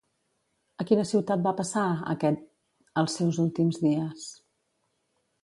A 0.83 0.85
quina 0.91 1.03
ciutat 1.09 1.43
va 1.47 1.53
passar 1.59 1.83
aquest 2.15 2.41
els 3.03 3.19
seus 3.21 3.39
últims 3.45 3.81
dies? 3.85 4.27